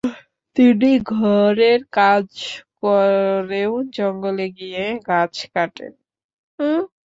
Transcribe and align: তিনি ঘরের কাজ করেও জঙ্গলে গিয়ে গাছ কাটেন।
তিনি 0.55 0.89
ঘরের 1.13 1.79
কাজ 1.97 2.27
করেও 2.81 3.73
জঙ্গলে 3.97 4.47
গিয়ে 4.57 4.83
গাছ 5.09 5.33
কাটেন। 5.53 5.93